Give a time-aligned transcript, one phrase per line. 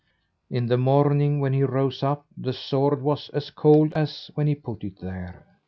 [0.49, 4.55] In the morning when he rose up, the sword was as cold as when he
[4.55, 5.45] put it there.